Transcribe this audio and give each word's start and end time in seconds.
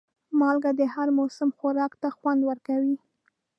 مالګه 0.39 0.71
د 0.79 0.81
هر 0.93 1.07
موسم 1.17 1.49
خوراک 1.57 1.93
ته 2.01 2.07
خوند 2.17 2.41
ورکوي. 2.49 2.95